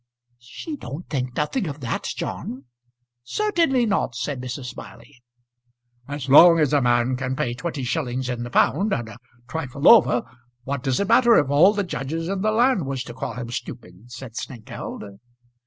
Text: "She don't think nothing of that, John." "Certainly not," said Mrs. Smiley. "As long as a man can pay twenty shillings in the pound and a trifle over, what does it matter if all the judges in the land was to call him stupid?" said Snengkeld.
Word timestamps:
"She 0.39 0.77
don't 0.77 1.07
think 1.11 1.35
nothing 1.35 1.67
of 1.67 1.79
that, 1.81 2.01
John." 2.15 2.65
"Certainly 3.23 3.85
not," 3.85 4.15
said 4.15 4.41
Mrs. 4.41 4.65
Smiley. 4.73 5.21
"As 6.07 6.27
long 6.27 6.59
as 6.59 6.73
a 6.73 6.81
man 6.81 7.15
can 7.15 7.35
pay 7.35 7.53
twenty 7.53 7.83
shillings 7.83 8.27
in 8.27 8.41
the 8.41 8.49
pound 8.49 8.93
and 8.93 9.07
a 9.09 9.17
trifle 9.47 9.87
over, 9.87 10.23
what 10.63 10.81
does 10.81 10.99
it 10.99 11.07
matter 11.07 11.35
if 11.37 11.51
all 11.51 11.71
the 11.73 11.83
judges 11.83 12.29
in 12.29 12.41
the 12.41 12.49
land 12.49 12.87
was 12.87 13.03
to 13.03 13.13
call 13.13 13.35
him 13.35 13.51
stupid?" 13.51 14.11
said 14.11 14.35
Snengkeld. 14.35 15.03